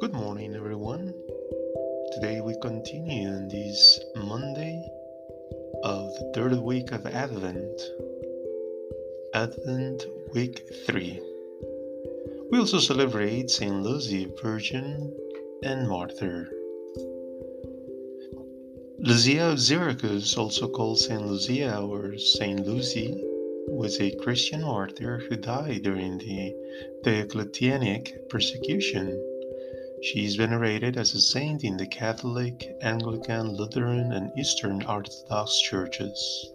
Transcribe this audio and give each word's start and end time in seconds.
Good 0.00 0.12
morning, 0.12 0.54
everyone. 0.56 1.14
Today 2.12 2.40
we 2.40 2.56
continue 2.60 3.28
on 3.28 3.48
this 3.48 4.00
Monday 4.16 4.84
of 5.82 6.12
the 6.14 6.32
third 6.34 6.54
week 6.54 6.92
of 6.92 7.06
Advent, 7.06 7.80
Advent 9.34 10.06
Week 10.32 10.62
3. 10.86 11.20
We 12.50 12.58
also 12.58 12.80
celebrate 12.80 13.50
Saint 13.50 13.82
Lucy, 13.82 14.32
Virgin 14.42 15.14
and 15.62 15.88
Martyr. 15.88 16.50
Lucia 18.98 19.52
of 19.52 19.60
Syracuse, 19.60 20.36
also 20.36 20.68
called 20.68 20.98
Saint 20.98 21.26
Lucia 21.26 21.80
or 21.80 22.18
Saint 22.18 22.66
Lucy, 22.66 23.22
was 23.68 24.00
a 24.00 24.14
Christian 24.16 24.62
martyr 24.62 25.18
who 25.18 25.36
died 25.36 25.82
during 25.82 26.18
the 26.18 26.54
Diocletianic 27.04 28.28
persecution. 28.28 29.20
She 30.04 30.26
is 30.26 30.36
venerated 30.36 30.98
as 30.98 31.14
a 31.14 31.20
saint 31.20 31.64
in 31.64 31.78
the 31.78 31.86
Catholic, 31.86 32.76
Anglican, 32.82 33.56
Lutheran, 33.56 34.12
and 34.12 34.30
Eastern 34.38 34.82
Orthodox 34.82 35.58
churches. 35.62 36.52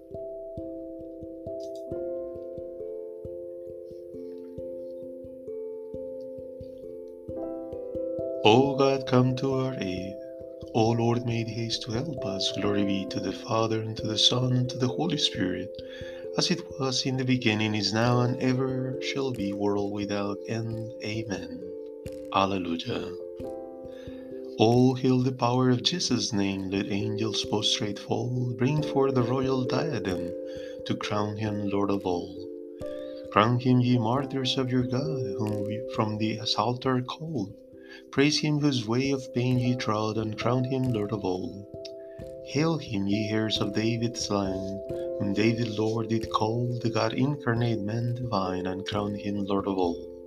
O 8.45 8.75
God, 8.77 9.08
come 9.08 9.36
to 9.38 9.53
our 9.55 9.75
aid. 9.80 10.16
O 10.75 10.92
Lord, 10.92 11.25
make 11.25 11.47
haste 11.47 11.81
to 11.83 11.92
help 11.92 12.23
us. 12.25 12.52
Glory 12.61 12.86
be 12.86 13.08
to 13.09 13.20
the 13.20 13.33
Father, 13.33 13.81
and 13.81 13.97
to 13.97 14.05
the 14.05 14.20
Son, 14.20 14.53
and 14.53 14.70
to 14.70 14.77
the 14.77 14.88
Holy 14.88 15.17
Spirit, 15.17 15.75
as 16.38 16.52
it 16.52 16.61
was 16.80 17.03
in 17.08 17.17
the 17.17 17.25
beginning, 17.25 17.73
is 17.73 17.94
now, 17.94 18.22
and 18.22 18.39
ever 18.39 19.02
shall 19.02 19.31
be, 19.31 19.53
world 19.53 19.92
without 19.92 20.38
end. 20.47 20.94
Amen. 21.03 21.64
Alleluia. 22.31 23.28
All 24.59 24.93
hail 24.95 25.19
the 25.19 25.31
power 25.31 25.69
of 25.69 25.83
Jesus' 25.83 26.33
name. 26.33 26.69
Let 26.69 26.91
angels 26.91 27.45
prostrate 27.45 27.97
fall. 27.97 28.53
Bring 28.57 28.83
forth 28.83 29.15
the 29.15 29.23
royal 29.23 29.63
diadem 29.63 30.33
to 30.85 30.95
crown 30.95 31.38
him 31.38 31.69
Lord 31.69 31.89
of 31.89 32.05
all. 32.05 32.35
Crown 33.31 33.61
him, 33.61 33.80
ye 33.80 33.97
martyrs 33.97 34.57
of 34.57 34.69
your 34.69 34.83
God, 34.83 35.21
whom 35.37 35.63
we 35.63 35.81
from 35.95 36.17
the 36.17 36.41
altar 36.57 37.02
called. 37.02 37.53
Praise 38.11 38.41
him 38.41 38.59
whose 38.59 38.85
way 38.85 39.11
of 39.11 39.33
pain 39.33 39.59
ye 39.59 39.77
trod, 39.77 40.17
and 40.17 40.37
crown 40.37 40.65
him 40.65 40.91
Lord 40.91 41.13
of 41.13 41.23
all. 41.23 41.65
Hail 42.47 42.77
him, 42.80 43.07
ye 43.07 43.30
heirs 43.30 43.61
of 43.61 43.73
David's 43.73 44.30
line, 44.30 44.81
whom 45.19 45.33
David 45.33 45.69
Lord 45.80 46.09
did 46.09 46.30
call, 46.31 46.77
the 46.83 46.89
God 46.89 47.13
incarnate 47.13 47.80
man 47.80 48.15
divine, 48.15 48.65
and 48.65 48.85
crown 48.85 49.15
him 49.15 49.45
Lord 49.45 49.67
of 49.67 49.77
all. 49.77 50.19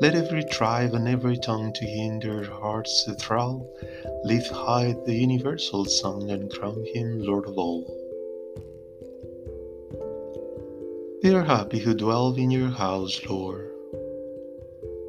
Let 0.00 0.14
every 0.14 0.44
tribe 0.44 0.94
and 0.94 1.08
every 1.08 1.36
tongue 1.36 1.72
to 1.72 1.84
him 1.84 2.20
their 2.20 2.44
hearts 2.44 3.08
thrall, 3.18 3.68
lift 4.24 4.50
high 4.50 4.94
the 5.04 5.14
universal 5.14 5.84
song, 5.84 6.30
and 6.30 6.50
crown 6.52 6.84
him 6.94 7.20
Lord 7.20 7.46
of 7.46 7.58
all. 7.58 7.84
They 11.22 11.34
are 11.34 11.42
happy 11.42 11.78
who 11.78 11.94
dwell 11.94 12.34
in 12.34 12.50
your 12.50 12.68
house, 12.68 13.20
Lord. 13.28 13.72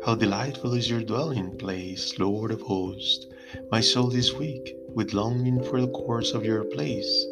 How 0.05 0.15
delightful 0.15 0.73
is 0.73 0.89
your 0.89 1.01
dwelling 1.01 1.57
place, 1.57 2.17
Lord 2.17 2.51
of 2.51 2.61
hosts! 2.61 3.27
My 3.71 3.81
soul 3.81 4.15
is 4.15 4.33
weak 4.33 4.75
with 4.95 5.13
longing 5.13 5.61
for 5.63 5.79
the 5.81 5.87
courts 5.89 6.31
of 6.31 6.45
your 6.45 6.63
place. 6.63 7.25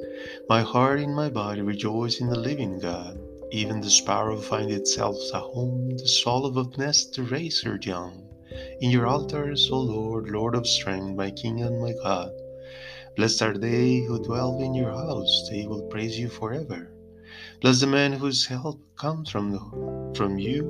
My 0.49 0.61
heart 0.61 0.99
and 0.99 1.15
my 1.15 1.29
body 1.29 1.61
rejoice 1.61 2.19
in 2.19 2.27
the 2.27 2.37
living 2.37 2.79
God. 2.79 3.19
Even 3.51 3.79
the 3.79 3.89
sparrow 3.89 4.37
finds 4.37 4.73
itself 4.73 5.15
a 5.33 5.39
home, 5.39 5.91
the 5.97 6.07
swallow 6.07 6.57
of 6.59 6.77
nest 6.77 7.13
to 7.15 7.23
raise 7.23 7.61
her 7.63 7.79
young. 7.81 8.27
In 8.81 8.91
your 8.91 9.07
altars, 9.07 9.69
O 9.71 9.79
Lord, 9.79 10.29
Lord 10.29 10.55
of 10.55 10.67
strength, 10.67 11.15
my 11.15 11.31
King 11.31 11.61
and 11.61 11.81
my 11.81 11.93
God. 12.03 12.31
Blessed 13.15 13.41
are 13.41 13.57
they 13.57 13.99
who 13.99 14.23
dwell 14.23 14.59
in 14.59 14.73
your 14.73 14.91
house, 14.91 15.47
they 15.49 15.65
will 15.65 15.87
praise 15.87 16.19
you 16.19 16.29
forever. 16.29 16.91
Bless 17.61 17.79
the 17.79 17.87
man 17.87 18.13
whose 18.13 18.45
help 18.45 18.79
comes 18.97 19.29
from, 19.29 19.51
the, 19.51 20.13
from 20.15 20.37
you 20.37 20.63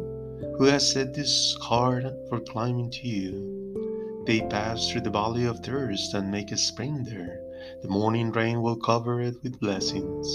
who 0.57 0.65
has 0.65 0.91
set 0.91 1.13
this 1.13 1.57
hard 1.61 2.05
for 2.29 2.39
climbing 2.39 2.91
to 2.91 3.07
you. 3.07 4.23
They 4.25 4.41
pass 4.41 4.89
through 4.89 5.01
the 5.01 5.09
valley 5.09 5.45
of 5.45 5.59
thirst 5.59 6.13
and 6.13 6.31
make 6.31 6.51
a 6.51 6.57
spring 6.57 7.03
there. 7.03 7.39
The 7.81 7.89
morning 7.89 8.31
rain 8.31 8.61
will 8.61 8.75
cover 8.75 9.21
it 9.21 9.35
with 9.44 9.59
blessings. 9.59 10.27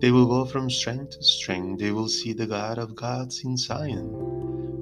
They 0.00 0.10
will 0.10 0.26
go 0.26 0.44
from 0.44 0.70
strength 0.70 1.10
to 1.10 1.22
strength. 1.22 1.80
They 1.80 1.90
will 1.90 2.08
see 2.08 2.32
the 2.32 2.46
God 2.46 2.78
of 2.78 2.94
gods 2.94 3.42
in 3.44 3.56
Zion. 3.56 4.10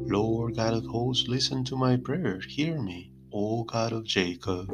Lord 0.08 0.56
God 0.56 0.74
of 0.74 0.86
hosts, 0.86 1.28
listen 1.28 1.64
to 1.64 1.76
my 1.76 1.96
prayer. 1.96 2.40
Hear 2.48 2.80
me, 2.80 3.10
O 3.32 3.64
God 3.64 3.92
of 3.92 4.04
Jacob. 4.04 4.70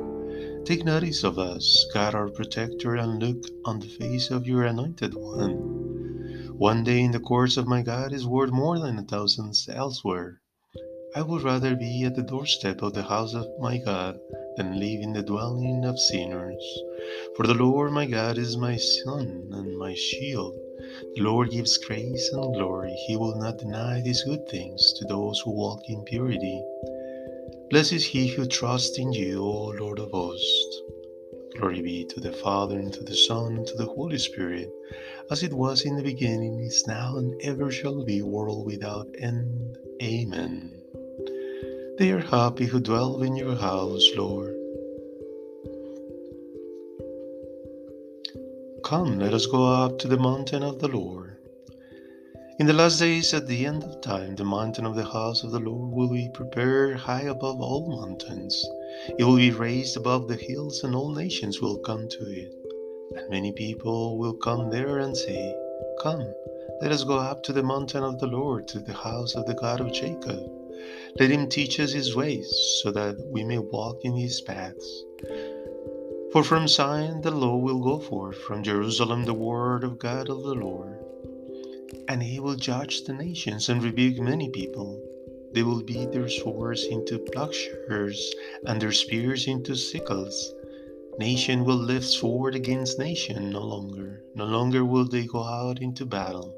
Take 0.64 0.84
notice 0.84 1.24
of 1.24 1.38
us, 1.38 1.86
God 1.94 2.14
our 2.14 2.28
protector, 2.28 2.96
and 2.96 3.22
look 3.22 3.46
on 3.64 3.80
the 3.80 3.88
face 3.88 4.30
of 4.30 4.46
your 4.46 4.64
anointed 4.64 5.14
one. 5.14 6.58
One 6.58 6.84
day 6.84 7.00
in 7.00 7.12
the 7.12 7.20
courts 7.20 7.56
of 7.56 7.66
my 7.66 7.82
God 7.82 8.12
is 8.12 8.26
worth 8.26 8.50
more 8.52 8.78
than 8.78 8.98
a 8.98 9.02
thousand 9.02 9.54
elsewhere. 9.68 10.40
I 11.14 11.22
would 11.22 11.42
rather 11.42 11.74
be 11.76 12.04
at 12.04 12.14
the 12.14 12.22
doorstep 12.22 12.82
of 12.82 12.94
the 12.94 13.02
house 13.02 13.34
of 13.34 13.46
my 13.58 13.78
God 13.78 14.18
than 14.56 14.78
live 14.78 15.00
in 15.00 15.12
the 15.12 15.22
dwelling 15.22 15.84
of 15.84 15.98
sinners. 15.98 16.82
For 17.36 17.46
the 17.46 17.54
Lord 17.54 17.92
my 17.92 18.06
God 18.06 18.38
is 18.38 18.56
my 18.56 18.76
sun 18.76 19.48
and 19.52 19.78
my 19.78 19.94
shield. 19.94 20.54
The 21.14 21.22
Lord 21.22 21.50
gives 21.50 21.78
grace 21.78 22.30
and 22.32 22.54
glory. 22.54 22.94
He 23.06 23.16
will 23.16 23.36
not 23.36 23.58
deny 23.58 24.00
these 24.00 24.24
good 24.24 24.48
things 24.48 24.92
to 24.98 25.04
those 25.06 25.40
who 25.40 25.50
walk 25.50 25.80
in 25.88 26.04
purity. 26.04 26.62
Blessed 27.70 27.94
is 27.94 28.04
he 28.04 28.28
who 28.28 28.46
trusts 28.46 28.98
in 28.98 29.12
you, 29.12 29.42
O 29.42 29.74
Lord 29.78 29.98
of 29.98 30.10
hosts. 30.10 30.82
Glory 31.56 31.82
be 31.82 32.04
to 32.06 32.20
the 32.20 32.32
Father, 32.32 32.78
and 32.78 32.92
to 32.92 33.04
the 33.04 33.16
Son, 33.16 33.56
and 33.56 33.66
to 33.66 33.74
the 33.76 33.86
Holy 33.86 34.18
Spirit, 34.18 34.70
as 35.30 35.42
it 35.42 35.52
was 35.52 35.84
in 35.84 35.96
the 35.96 36.02
beginning, 36.02 36.60
is 36.60 36.84
now, 36.86 37.16
and 37.16 37.40
ever 37.42 37.70
shall 37.70 38.04
be, 38.04 38.22
world 38.22 38.66
without 38.66 39.06
end. 39.18 39.76
Amen. 40.02 40.81
They 41.98 42.10
are 42.12 42.20
happy 42.20 42.66
who 42.66 42.80
dwell 42.80 43.22
in 43.22 43.36
your 43.36 43.54
house, 43.54 44.08
Lord. 44.16 44.54
Come, 48.84 49.18
let 49.18 49.34
us 49.34 49.46
go 49.46 49.64
up 49.66 49.98
to 50.00 50.08
the 50.08 50.18
mountain 50.18 50.62
of 50.62 50.80
the 50.80 50.88
Lord. 50.88 51.36
In 52.58 52.66
the 52.66 52.72
last 52.72 52.98
days, 52.98 53.32
at 53.34 53.46
the 53.46 53.66
end 53.66 53.84
of 53.84 54.00
time, 54.00 54.36
the 54.36 54.44
mountain 54.44 54.86
of 54.86 54.96
the 54.96 55.04
house 55.04 55.44
of 55.44 55.50
the 55.50 55.60
Lord 55.60 55.92
will 55.92 56.10
be 56.10 56.30
prepared 56.34 56.96
high 56.96 57.22
above 57.22 57.60
all 57.60 57.88
mountains 58.00 58.64
it 59.18 59.24
will 59.24 59.36
be 59.36 59.50
raised 59.50 59.96
above 59.96 60.28
the 60.28 60.36
hills, 60.36 60.84
and 60.84 60.94
all 60.94 61.10
nations 61.10 61.60
will 61.60 61.78
come 61.78 62.08
to 62.08 62.30
it. 62.30 62.54
And 63.16 63.30
many 63.30 63.50
people 63.52 64.18
will 64.18 64.34
come 64.34 64.70
there 64.70 64.98
and 64.98 65.16
say, 65.16 65.56
Come, 66.02 66.32
let 66.80 66.92
us 66.92 67.02
go 67.02 67.18
up 67.18 67.42
to 67.44 67.52
the 67.52 67.62
mountain 67.62 68.04
of 68.04 68.20
the 68.20 68.26
Lord, 68.26 68.68
to 68.68 68.80
the 68.80 68.92
house 68.92 69.34
of 69.34 69.46
the 69.46 69.54
God 69.54 69.80
of 69.80 69.92
Jacob. 69.92 70.61
Let 71.18 71.30
him 71.30 71.48
teach 71.48 71.78
us 71.78 71.92
his 71.92 72.16
ways, 72.16 72.50
so 72.82 72.90
that 72.92 73.16
we 73.30 73.44
may 73.44 73.58
walk 73.58 74.00
in 74.04 74.16
his 74.16 74.40
paths. 74.40 75.04
For 76.32 76.42
from 76.42 76.66
Zion 76.66 77.20
the 77.20 77.30
law 77.30 77.56
will 77.56 77.80
go 77.80 77.98
forth, 77.98 78.38
from 78.38 78.62
Jerusalem 78.62 79.24
the 79.24 79.34
word 79.34 79.84
of 79.84 79.98
God 79.98 80.30
of 80.30 80.42
the 80.42 80.54
Lord. 80.54 80.98
And 82.08 82.22
he 82.22 82.40
will 82.40 82.56
judge 82.56 83.04
the 83.04 83.12
nations 83.12 83.68
and 83.68 83.82
rebuke 83.82 84.18
many 84.18 84.48
people. 84.48 84.98
They 85.52 85.62
will 85.62 85.82
beat 85.82 86.10
their 86.10 86.30
swords 86.30 86.84
into 86.84 87.18
plowshares 87.18 88.34
and 88.66 88.80
their 88.80 88.92
spears 88.92 89.46
into 89.46 89.76
sickles. 89.76 90.54
Nation 91.18 91.66
will 91.66 91.76
lift 91.76 92.06
sword 92.06 92.54
against 92.54 92.98
nation 92.98 93.50
no 93.50 93.60
longer. 93.60 94.22
No 94.34 94.46
longer 94.46 94.86
will 94.86 95.04
they 95.04 95.26
go 95.26 95.44
out 95.44 95.82
into 95.82 96.06
battle. 96.06 96.56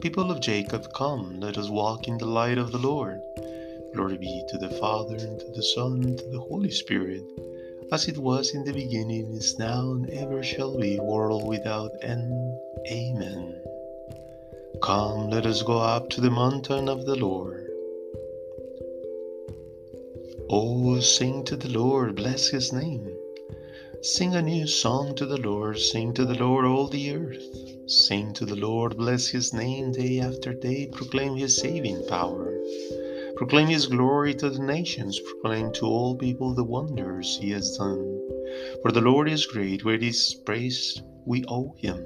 People 0.00 0.30
of 0.30 0.40
Jacob, 0.40 0.92
come, 0.92 1.40
let 1.40 1.56
us 1.56 1.70
walk 1.70 2.06
in 2.06 2.18
the 2.18 2.26
light 2.26 2.58
of 2.58 2.70
the 2.70 2.78
Lord. 2.78 3.20
Glory 3.94 4.18
be 4.18 4.44
to 4.48 4.58
the 4.58 4.68
Father, 4.68 5.16
and 5.16 5.40
to 5.40 5.50
the 5.52 5.62
Son, 5.62 6.04
and 6.04 6.18
to 6.18 6.30
the 6.30 6.40
Holy 6.40 6.70
Spirit, 6.70 7.22
as 7.90 8.06
it 8.06 8.18
was 8.18 8.54
in 8.54 8.64
the 8.64 8.72
beginning, 8.72 9.32
is 9.32 9.58
now, 9.58 9.92
and 9.92 10.10
ever 10.10 10.42
shall 10.42 10.78
be, 10.78 11.00
world 11.00 11.46
without 11.46 11.90
end. 12.02 12.58
Amen. 12.90 13.60
Come, 14.82 15.30
let 15.30 15.46
us 15.46 15.62
go 15.62 15.78
up 15.78 16.10
to 16.10 16.20
the 16.20 16.30
mountain 16.30 16.88
of 16.88 17.06
the 17.06 17.16
Lord. 17.16 17.66
Oh, 20.50 21.00
sing 21.00 21.44
to 21.46 21.56
the 21.56 21.70
Lord, 21.70 22.16
bless 22.16 22.48
his 22.48 22.72
name. 22.72 23.08
Sing 24.02 24.34
a 24.34 24.42
new 24.42 24.66
song 24.66 25.14
to 25.16 25.26
the 25.26 25.40
Lord, 25.40 25.78
sing 25.78 26.12
to 26.14 26.24
the 26.24 26.34
Lord 26.34 26.66
all 26.66 26.86
the 26.86 27.12
earth. 27.12 27.75
Sing 27.88 28.32
to 28.32 28.44
the 28.44 28.56
Lord, 28.56 28.96
bless 28.96 29.28
his 29.28 29.52
name 29.52 29.92
day 29.92 30.18
after 30.18 30.52
day, 30.52 30.88
proclaim 30.92 31.36
his 31.36 31.56
saving 31.56 32.04
power. 32.08 32.52
Proclaim 33.36 33.68
his 33.68 33.86
glory 33.86 34.34
to 34.34 34.50
the 34.50 34.58
nations, 34.58 35.20
proclaim 35.20 35.70
to 35.74 35.86
all 35.86 36.16
people 36.16 36.52
the 36.52 36.64
wonders 36.64 37.38
he 37.40 37.50
has 37.50 37.78
done. 37.78 38.20
For 38.82 38.90
the 38.90 39.00
Lord 39.00 39.28
is 39.28 39.46
great, 39.46 39.84
where 39.84 39.98
his 39.98 40.34
praise 40.44 41.00
we 41.26 41.44
owe 41.46 41.76
him. 41.78 42.04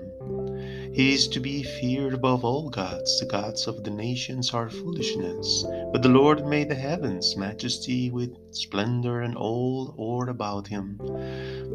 He 0.92 1.14
is 1.14 1.28
to 1.28 1.40
be 1.40 1.62
feared 1.62 2.12
above 2.12 2.44
all 2.44 2.68
gods. 2.68 3.18
The 3.18 3.24
gods 3.24 3.66
of 3.66 3.82
the 3.82 3.90
nations 3.90 4.52
are 4.52 4.68
foolishness. 4.68 5.64
But 5.92 6.02
the 6.02 6.10
Lord 6.10 6.44
made 6.46 6.68
the 6.68 6.74
heavens, 6.74 7.38
majesty 7.38 8.10
with 8.10 8.36
splendor 8.50 9.22
and 9.22 9.34
all 9.34 9.94
order 9.96 10.32
about 10.32 10.66
him, 10.66 11.00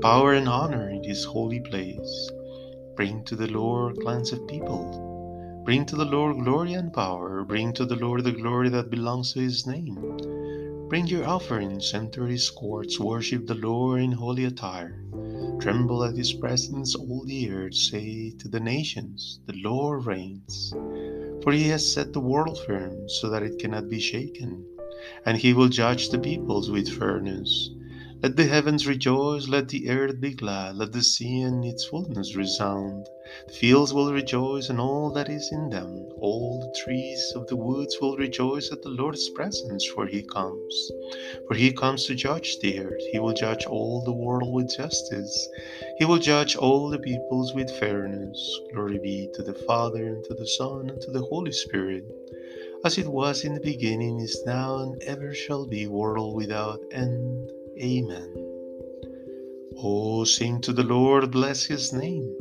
power 0.04 0.34
and 0.34 0.48
honor 0.48 0.92
in 0.92 1.04
his 1.04 1.24
holy 1.24 1.62
place. 1.62 2.30
Bring 2.96 3.26
to 3.26 3.36
the 3.36 3.48
Lord 3.48 3.98
clans 4.00 4.32
of 4.32 4.48
people. 4.48 5.62
Bring 5.66 5.86
to 5.88 5.98
the 5.98 6.06
Lord 6.06 6.38
glory 6.46 6.74
and 6.76 6.94
power. 6.94 7.44
Bring 7.44 7.74
to 7.74 7.86
the 7.86 7.98
Lord 7.98 8.24
the 8.24 8.32
glory 8.32 8.70
that 8.70 8.90
belongs 8.90 9.34
to 9.34 9.42
his 9.42 9.68
name. 9.68 9.96
Bring 10.88 11.06
your 11.08 11.28
offerings, 11.28 11.94
enter 11.94 12.26
his 12.26 12.50
courts, 12.50 12.98
worship 12.98 13.48
the 13.48 13.56
Lord 13.56 14.02
in 14.02 14.14
holy 14.14 14.46
attire. 14.46 15.04
Tremble 15.60 16.06
at 16.06 16.16
his 16.16 16.32
presence, 16.32 16.96
all 16.96 17.26
the 17.26 17.52
earth. 17.52 17.74
Say 17.74 18.32
to 18.40 18.48
the 18.48 18.62
nations, 18.62 19.42
The 19.46 19.60
Lord 19.62 20.06
reigns. 20.06 20.74
For 21.44 21.52
he 21.52 21.68
has 21.70 21.92
set 21.92 22.14
the 22.14 22.22
world 22.22 22.58
firm, 22.66 23.10
so 23.10 23.30
that 23.30 23.44
it 23.44 23.60
cannot 23.60 23.90
be 23.90 24.00
shaken. 24.00 24.64
And 25.26 25.38
he 25.38 25.54
will 25.54 25.68
judge 25.68 26.10
the 26.10 26.20
peoples 26.20 26.72
with 26.72 26.88
fairness. 26.88 27.72
Let 28.26 28.38
the 28.38 28.48
heavens 28.48 28.88
rejoice, 28.88 29.48
let 29.48 29.68
the 29.68 29.88
earth 29.88 30.20
be 30.20 30.34
glad, 30.34 30.78
let 30.78 30.92
the 30.92 31.04
sea 31.04 31.44
and 31.44 31.64
its 31.64 31.86
fullness 31.86 32.36
resound. 32.36 33.08
The 33.46 33.54
fields 33.54 33.94
will 33.94 34.12
rejoice 34.12 34.70
and 34.70 34.80
all 34.80 35.12
that 35.12 35.30
is 35.30 35.52
in 35.52 35.70
them. 35.70 36.08
All 36.18 36.60
the 36.60 36.76
trees 36.84 37.34
of 37.36 37.46
the 37.46 37.56
woods 37.56 37.96
will 38.02 38.18
rejoice 38.18 38.72
at 38.72 38.82
the 38.82 38.90
Lord's 38.90 39.30
presence, 39.30 39.86
for 39.86 40.08
he 40.08 40.24
comes. 40.24 40.92
For 41.48 41.54
he 41.54 41.72
comes 41.72 42.06
to 42.06 42.16
judge 42.16 42.58
the 42.62 42.80
earth. 42.80 43.04
He 43.12 43.20
will 43.20 43.36
judge 43.36 43.68
all 43.68 44.04
the 44.04 44.12
world 44.12 44.52
with 44.52 44.76
justice. 44.76 45.48
He 46.00 46.06
will 46.06 46.18
judge 46.18 46.56
all 46.56 46.90
the 46.90 46.98
peoples 46.98 47.54
with 47.54 47.70
fairness. 47.80 48.60
Glory 48.74 48.98
be 48.98 49.30
to 49.36 49.44
the 49.44 49.54
Father, 49.54 50.04
and 50.04 50.24
to 50.24 50.34
the 50.34 50.48
Son, 50.48 50.90
and 50.90 51.00
to 51.02 51.12
the 51.12 51.22
Holy 51.22 51.52
Spirit. 51.52 52.06
As 52.84 52.98
it 52.98 53.08
was 53.08 53.44
in 53.44 53.54
the 53.54 53.62
beginning, 53.62 54.20
is 54.20 54.42
now, 54.48 54.80
and 54.80 55.00
ever 55.04 55.32
shall 55.36 55.68
be, 55.68 55.86
world 55.86 56.36
without 56.36 56.80
end. 56.92 57.52
Amen. 57.78 58.34
Oh, 59.78 60.24
sing 60.24 60.62
to 60.62 60.72
the 60.72 60.84
Lord, 60.84 61.32
bless 61.32 61.66
his 61.66 61.92
name. 61.92 62.32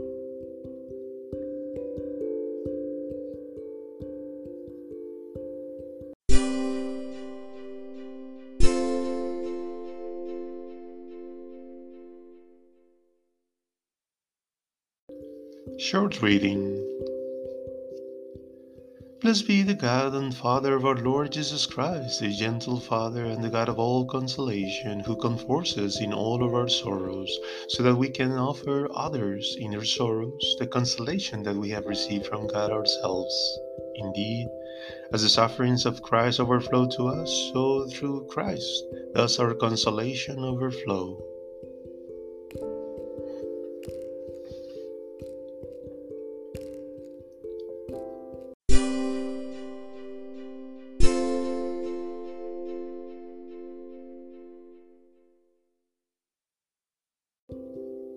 Short 15.78 16.22
reading 16.22 16.83
Blessed 19.24 19.46
be 19.46 19.62
the 19.62 19.72
God 19.72 20.12
and 20.12 20.34
Father 20.34 20.74
of 20.74 20.84
our 20.84 20.96
Lord 20.96 21.32
Jesus 21.32 21.64
Christ, 21.64 22.20
the 22.20 22.30
gentle 22.30 22.78
Father 22.78 23.24
and 23.24 23.42
the 23.42 23.48
God 23.48 23.70
of 23.70 23.78
all 23.78 24.04
consolation, 24.04 25.00
who 25.00 25.16
comforts 25.16 25.78
us 25.78 25.98
in 25.98 26.12
all 26.12 26.44
of 26.44 26.52
our 26.52 26.68
sorrows, 26.68 27.34
so 27.70 27.82
that 27.82 27.96
we 27.96 28.10
can 28.10 28.32
offer 28.32 28.86
others 28.94 29.56
in 29.58 29.70
their 29.70 29.82
sorrows 29.82 30.56
the 30.58 30.66
consolation 30.66 31.42
that 31.44 31.56
we 31.56 31.70
have 31.70 31.86
received 31.86 32.26
from 32.26 32.46
God 32.48 32.70
ourselves. 32.70 33.34
Indeed, 33.94 34.46
as 35.14 35.22
the 35.22 35.30
sufferings 35.30 35.86
of 35.86 36.02
Christ 36.02 36.38
overflow 36.38 36.86
to 36.86 37.08
us, 37.08 37.30
so 37.54 37.88
through 37.94 38.26
Christ 38.28 38.84
does 39.14 39.38
our 39.38 39.54
consolation 39.54 40.40
overflow. 40.40 41.18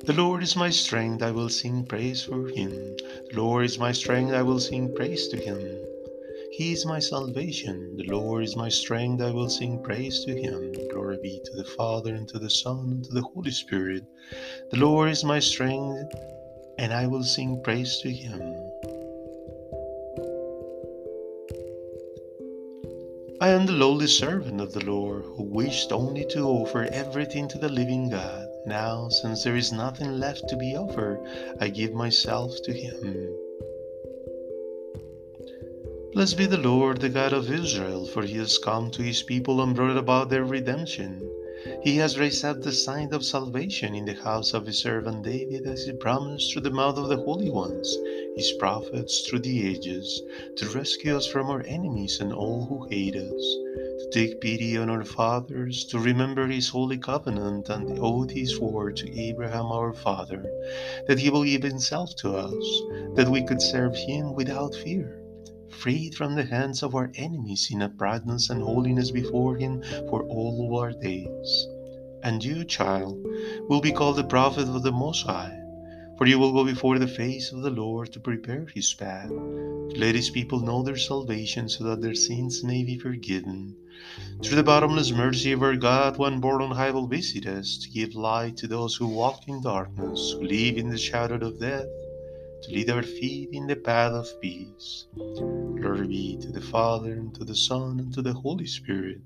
The 0.05 0.13
Lord 0.13 0.43
is 0.43 0.55
my 0.55 0.69
strength, 0.69 1.21
I 1.21 1.31
will 1.31 1.49
sing 1.49 1.85
praise 1.85 2.23
for 2.23 2.47
him. 2.47 2.71
The 2.71 3.33
Lord 3.33 3.65
is 3.65 3.77
my 3.77 3.91
strength, 3.91 4.33
I 4.33 4.41
will 4.41 4.59
sing 4.59 4.93
praise 4.95 5.27
to 5.29 5.37
him. 5.37 5.59
He 6.51 6.71
is 6.71 6.85
my 6.85 6.99
salvation. 6.99 7.97
The 7.97 8.05
Lord 8.05 8.43
is 8.43 8.55
my 8.55 8.69
strength, 8.69 9.21
I 9.21 9.31
will 9.31 9.49
sing 9.49 9.81
praise 9.83 10.23
to 10.25 10.31
him. 10.31 10.73
Glory 10.91 11.19
be 11.21 11.41
to 11.43 11.55
the 11.55 11.69
Father, 11.77 12.15
and 12.15 12.27
to 12.29 12.39
the 12.39 12.49
Son, 12.49 12.91
and 12.91 13.03
to 13.05 13.13
the 13.13 13.21
Holy 13.21 13.51
Spirit. 13.51 14.03
The 14.71 14.77
Lord 14.77 15.09
is 15.09 15.23
my 15.23 15.39
strength, 15.39 16.13
and 16.77 16.93
I 16.93 17.07
will 17.07 17.23
sing 17.23 17.61
praise 17.63 17.99
to 17.99 18.11
him. 18.11 18.39
I 23.39 23.49
am 23.49 23.67
the 23.67 23.73
lowly 23.73 24.07
servant 24.07 24.61
of 24.61 24.73
the 24.73 24.83
Lord, 24.85 25.23
who 25.23 25.43
wished 25.43 25.91
only 25.91 26.25
to 26.31 26.47
offer 26.47 26.87
everything 26.91 27.47
to 27.49 27.59
the 27.59 27.69
living 27.69 28.09
God. 28.09 28.46
Now, 28.67 29.07
since 29.07 29.45
there 29.45 29.55
is 29.55 29.71
nothing 29.71 30.19
left 30.19 30.49
to 30.49 30.57
be 30.57 30.75
offered, 30.75 31.19
I 31.61 31.69
give 31.69 31.93
myself 31.93 32.51
to 32.65 32.73
Him. 32.73 33.33
Blessed 36.11 36.37
be 36.37 36.47
the 36.47 36.57
Lord, 36.57 36.99
the 36.99 37.07
God 37.07 37.31
of 37.31 37.49
Israel, 37.49 38.05
for 38.05 38.23
He 38.23 38.35
has 38.39 38.57
come 38.57 38.91
to 38.91 39.01
His 39.01 39.23
people 39.23 39.61
and 39.61 39.73
brought 39.73 39.95
about 39.95 40.29
their 40.29 40.43
redemption. 40.43 41.21
He 41.81 41.95
has 41.97 42.19
raised 42.19 42.43
up 42.43 42.61
the 42.61 42.71
sign 42.73 43.13
of 43.13 43.23
salvation 43.23 43.95
in 43.95 44.05
the 44.05 44.13
house 44.13 44.53
of 44.53 44.65
his 44.65 44.79
servant 44.79 45.23
David, 45.23 45.65
as 45.65 45.85
he 45.85 45.93
promised 45.93 46.51
through 46.51 46.63
the 46.63 46.69
mouth 46.69 46.97
of 46.97 47.09
the 47.09 47.17
holy 47.17 47.49
ones, 47.49 47.97
his 48.35 48.51
prophets 48.53 49.21
through 49.21 49.39
the 49.39 49.67
ages, 49.67 50.21
to 50.57 50.69
rescue 50.69 51.15
us 51.15 51.25
from 51.25 51.49
our 51.49 51.63
enemies 51.65 52.19
and 52.19 52.33
all 52.33 52.65
who 52.65 52.85
hate 52.89 53.15
us, 53.15 53.57
to 53.99 54.09
take 54.11 54.41
pity 54.41 54.77
on 54.77 54.89
our 54.89 55.03
fathers, 55.03 55.85
to 55.85 55.99
remember 55.99 56.47
his 56.47 56.69
holy 56.69 56.97
covenant 56.97 57.69
and 57.69 57.87
the 57.87 57.99
oath 58.01 58.29
he 58.29 58.45
swore 58.45 58.91
to 58.91 59.19
Abraham 59.19 59.65
our 59.65 59.93
father, 59.93 60.45
that 61.07 61.19
he 61.19 61.29
will 61.29 61.43
give 61.43 61.63
himself 61.63 62.15
to 62.17 62.35
us, 62.35 62.81
that 63.15 63.29
we 63.29 63.43
could 63.43 63.61
serve 63.61 63.95
him 63.95 64.33
without 64.33 64.75
fear 64.75 65.23
freed 65.77 66.15
from 66.15 66.35
the 66.35 66.43
hands 66.45 66.81
of 66.81 66.95
our 66.95 67.11
enemies 67.15 67.69
in 67.71 67.81
uprightness 67.81 68.49
and 68.49 68.61
holiness 68.61 69.11
before 69.11 69.55
Him 69.55 69.81
for 70.09 70.23
all 70.23 70.77
our 70.79 70.91
days. 70.91 71.67
And 72.23 72.43
you, 72.43 72.65
child, 72.65 73.23
will 73.69 73.81
be 73.81 73.91
called 73.91 74.15
the 74.15 74.23
prophet 74.23 74.67
of 74.67 74.83
the 74.83 74.91
Most 74.91 75.25
High, 75.25 75.56
for 76.17 76.25
you 76.25 76.39
will 76.39 76.53
go 76.53 76.65
before 76.65 76.99
the 76.99 77.07
face 77.07 77.51
of 77.51 77.61
the 77.61 77.69
Lord 77.69 78.11
to 78.13 78.19
prepare 78.19 78.67
His 78.73 78.93
path, 78.93 79.29
to 79.29 79.93
let 79.97 80.15
His 80.15 80.29
people 80.29 80.59
know 80.59 80.83
their 80.83 80.97
salvation 80.97 81.69
so 81.69 81.83
that 81.85 82.01
their 82.01 82.15
sins 82.15 82.63
may 82.63 82.83
be 82.83 82.97
forgiven. 82.97 83.75
Through 84.43 84.57
the 84.57 84.63
bottomless 84.63 85.11
mercy 85.11 85.51
of 85.51 85.63
our 85.63 85.75
God, 85.75 86.17
one 86.17 86.39
born 86.39 86.61
on 86.61 86.71
high 86.71 86.91
will 86.91 87.07
visit 87.07 87.45
us 87.45 87.77
to 87.77 87.89
give 87.89 88.15
light 88.15 88.57
to 88.57 88.67
those 88.67 88.95
who 88.95 89.07
walk 89.07 89.47
in 89.47 89.61
darkness, 89.61 90.31
who 90.31 90.45
live 90.45 90.77
in 90.77 90.89
the 90.89 90.97
shadow 90.97 91.35
of 91.35 91.59
death 91.59 91.87
to 92.63 92.71
lead 92.71 92.89
our 92.89 93.03
feet 93.03 93.49
in 93.51 93.67
the 93.67 93.75
path 93.75 94.11
of 94.11 94.27
peace. 94.41 95.05
Glory 95.79 96.07
be 96.07 96.37
to 96.41 96.51
the 96.51 96.61
Father, 96.61 97.13
and 97.13 97.33
to 97.35 97.45
the 97.45 97.55
Son, 97.55 97.99
and 97.99 98.13
to 98.13 98.21
the 98.21 98.33
Holy 98.33 98.65
Spirit, 98.65 99.21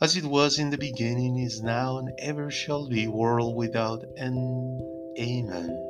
as 0.00 0.16
it 0.16 0.24
was 0.24 0.58
in 0.58 0.70
the 0.70 0.78
beginning, 0.78 1.38
is 1.38 1.62
now, 1.62 1.98
and 1.98 2.10
ever 2.18 2.50
shall 2.50 2.88
be, 2.88 3.06
world 3.06 3.56
without 3.56 4.04
end. 4.16 4.82
Amen. 5.18 5.85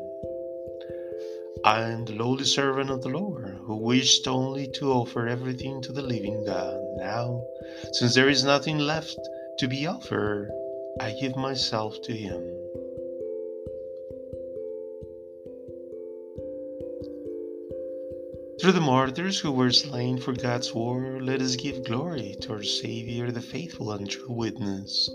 I 1.64 1.82
am 1.82 2.04
the 2.04 2.12
lowly 2.12 2.44
servant 2.44 2.90
of 2.90 3.02
the 3.02 3.08
Lord, 3.08 3.58
who 3.64 3.76
wished 3.76 4.28
only 4.28 4.68
to 4.75 4.92
offer 4.92 5.26
everything 5.26 5.80
to 5.82 5.92
the 5.92 6.02
living 6.02 6.44
God. 6.44 6.78
Now, 6.96 7.42
since 7.92 8.14
there 8.14 8.28
is 8.28 8.44
nothing 8.44 8.78
left 8.78 9.18
to 9.58 9.68
be 9.68 9.86
offered, 9.86 10.50
I 11.00 11.12
give 11.20 11.36
myself 11.36 12.00
to 12.02 12.12
Him. 12.12 12.42
Through 18.60 18.72
the 18.72 18.80
martyrs 18.80 19.38
who 19.38 19.52
were 19.52 19.70
slain 19.70 20.18
for 20.18 20.32
God's 20.32 20.72
war, 20.75 21.20
let 21.20 21.40
us 21.40 21.56
give 21.56 21.84
glory 21.84 22.36
to 22.40 22.54
our 22.54 22.62
Savior, 22.62 23.30
the 23.30 23.40
faithful 23.40 23.92
and 23.92 24.08
true 24.08 24.32
witness. 24.32 25.10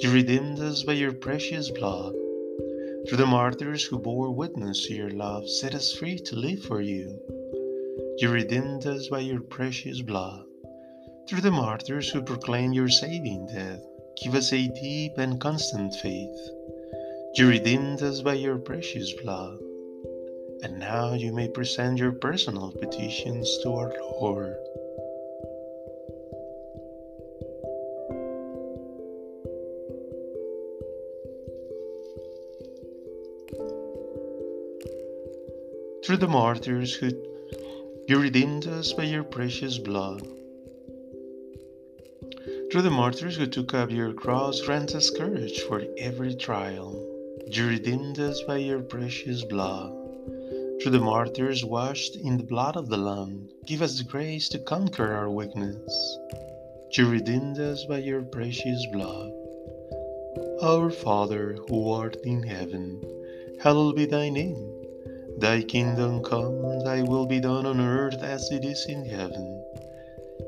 You 0.00 0.10
redeemed 0.10 0.58
us 0.60 0.82
by 0.82 0.94
your 0.94 1.12
precious 1.12 1.70
blood. 1.70 2.14
Through 3.08 3.18
the 3.18 3.26
martyrs 3.26 3.84
who 3.84 3.98
bore 3.98 4.30
witness 4.30 4.86
to 4.86 4.94
your 4.94 5.10
love, 5.10 5.48
set 5.48 5.74
us 5.74 5.92
free 5.92 6.18
to 6.18 6.36
live 6.36 6.62
for 6.62 6.80
you. 6.80 7.18
You 8.18 8.30
redeemed 8.30 8.86
us 8.86 9.08
by 9.08 9.20
your 9.20 9.40
precious 9.40 10.00
blood. 10.00 10.44
Through 11.28 11.40
the 11.40 11.50
martyrs 11.50 12.08
who 12.08 12.22
proclaim 12.22 12.72
your 12.72 12.88
saving 12.88 13.48
death, 13.52 13.80
give 14.22 14.34
us 14.34 14.52
a 14.52 14.68
deep 14.68 15.18
and 15.18 15.40
constant 15.40 15.94
faith. 15.96 16.50
You 17.34 17.48
redeemed 17.48 18.02
us 18.02 18.22
by 18.22 18.34
your 18.34 18.58
precious 18.58 19.12
blood. 19.22 19.58
And 20.62 20.78
now 20.78 21.14
you 21.14 21.32
may 21.32 21.48
present 21.48 21.98
your 21.98 22.12
personal 22.12 22.70
petitions 22.70 23.58
to 23.62 23.72
our 23.72 23.92
Lord. 24.20 24.54
Through 36.12 36.18
the 36.18 36.28
martyrs 36.28 36.94
who 36.94 37.08
you 38.06 38.20
redeemed 38.20 38.66
us 38.66 38.92
by 38.92 39.02
your 39.02 39.24
precious 39.24 39.78
blood. 39.78 40.20
Through 42.70 42.82
the 42.82 42.90
martyrs 42.90 43.36
who 43.36 43.46
took 43.46 43.72
up 43.72 43.90
your 43.90 44.12
cross, 44.12 44.60
grant 44.60 44.94
us 44.94 45.08
courage 45.08 45.60
for 45.60 45.82
every 45.96 46.34
trial. 46.34 46.92
You 47.50 47.66
redeemed 47.66 48.18
us 48.18 48.42
by 48.42 48.58
your 48.58 48.80
precious 48.80 49.42
blood. 49.42 49.90
Through 50.82 50.92
the 50.92 51.00
martyrs 51.00 51.64
washed 51.64 52.16
in 52.16 52.36
the 52.36 52.44
blood 52.44 52.76
of 52.76 52.90
the 52.90 52.98
Lamb, 52.98 53.48
give 53.64 53.80
us 53.80 53.96
the 53.96 54.04
grace 54.04 54.50
to 54.50 54.58
conquer 54.58 55.14
our 55.14 55.30
weakness. 55.30 56.18
You 56.90 57.08
redeemed 57.08 57.58
us 57.58 57.86
by 57.86 58.00
your 58.00 58.20
precious 58.20 58.84
blood. 58.92 59.32
Our 60.62 60.90
Father, 60.90 61.56
who 61.70 61.90
art 61.90 62.16
in 62.22 62.42
heaven, 62.42 63.02
hallowed 63.62 63.96
be 63.96 64.04
thy 64.04 64.28
name. 64.28 64.71
Thy 65.38 65.62
kingdom 65.62 66.22
come, 66.22 66.80
thy 66.84 67.02
will 67.02 67.26
be 67.26 67.40
done 67.40 67.66
on 67.66 67.80
earth 67.80 68.22
as 68.22 68.50
it 68.50 68.64
is 68.64 68.86
in 68.86 69.04
heaven. 69.04 69.64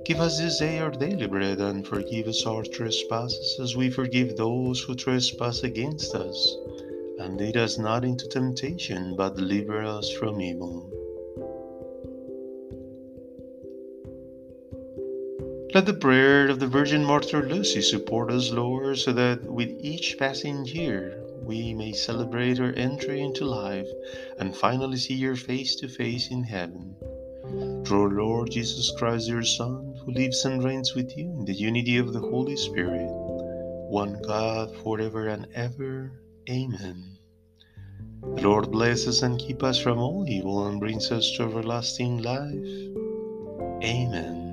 Give 0.04 0.20
us 0.20 0.38
this 0.38 0.58
day 0.58 0.78
our 0.80 0.90
daily 0.90 1.26
bread, 1.26 1.60
and 1.60 1.86
forgive 1.86 2.28
us 2.28 2.44
our 2.46 2.62
trespasses 2.62 3.58
as 3.60 3.74
we 3.74 3.90
forgive 3.90 4.36
those 4.36 4.80
who 4.80 4.94
trespass 4.94 5.62
against 5.62 6.14
us. 6.14 6.56
And 7.18 7.38
lead 7.38 7.56
us 7.56 7.78
not 7.78 8.04
into 8.04 8.28
temptation, 8.28 9.16
but 9.16 9.36
deliver 9.36 9.82
us 9.82 10.10
from 10.10 10.40
evil. 10.40 10.90
Let 15.74 15.86
the 15.86 15.94
prayer 15.94 16.48
of 16.48 16.60
the 16.60 16.68
Virgin 16.68 17.04
Martyr 17.04 17.48
Lucy 17.48 17.82
support 17.82 18.30
us, 18.30 18.52
Lord, 18.52 18.98
so 18.98 19.12
that 19.12 19.42
with 19.44 19.70
each 19.80 20.16
passing 20.18 20.64
year 20.66 21.23
we 21.44 21.74
may 21.74 21.92
celebrate 21.92 22.58
our 22.58 22.72
entry 22.72 23.20
into 23.20 23.44
life 23.44 23.88
and 24.38 24.56
finally 24.56 24.96
see 24.96 25.14
your 25.14 25.36
face 25.36 25.76
to 25.76 25.88
face 25.88 26.30
in 26.30 26.42
heaven. 26.42 26.96
Through 27.84 28.02
our 28.02 28.10
Lord 28.10 28.50
Jesus 28.50 28.92
Christ, 28.96 29.28
your 29.28 29.42
Son, 29.42 29.94
who 30.04 30.12
lives 30.12 30.44
and 30.44 30.64
reigns 30.64 30.94
with 30.94 31.16
you 31.16 31.26
in 31.38 31.44
the 31.44 31.52
unity 31.52 31.98
of 31.98 32.12
the 32.12 32.20
Holy 32.20 32.56
Spirit, 32.56 33.08
one 33.90 34.20
God, 34.22 34.74
forever 34.82 35.28
and 35.28 35.46
ever. 35.54 36.12
Amen. 36.48 37.18
The 38.22 38.42
Lord 38.42 38.72
bless 38.72 39.06
us 39.06 39.22
and 39.22 39.38
keep 39.38 39.62
us 39.62 39.78
from 39.78 39.98
all 39.98 40.24
evil 40.26 40.66
and 40.66 40.80
brings 40.80 41.12
us 41.12 41.30
to 41.36 41.44
everlasting 41.44 42.22
life. 42.22 42.94
Amen. 43.84 44.43